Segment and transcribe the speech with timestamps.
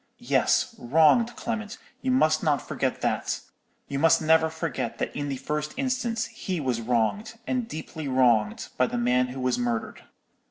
[0.17, 3.41] —yes, wronged, Clement, you must not forget that;
[3.87, 8.69] you must never forget that in the first instance he was wronged, and deeply wronged,
[8.77, 10.01] by the man who was murdered.